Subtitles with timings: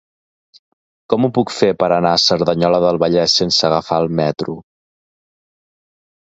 [1.13, 4.57] Com ho puc fer per anar a Cerdanyola del Vallès sense agafar el metro?